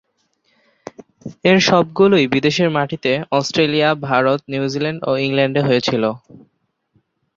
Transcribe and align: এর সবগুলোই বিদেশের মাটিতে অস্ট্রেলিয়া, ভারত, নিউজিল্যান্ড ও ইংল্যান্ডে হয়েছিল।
এর 1.45 1.57
সবগুলোই 1.61 2.25
বিদেশের 2.33 2.69
মাটিতে 2.69 3.11
অস্ট্রেলিয়া, 3.31 3.89
ভারত, 4.07 4.39
নিউজিল্যান্ড 4.51 4.99
ও 5.03 5.11
ইংল্যান্ডে 5.25 5.61
হয়েছিল। 5.67 6.03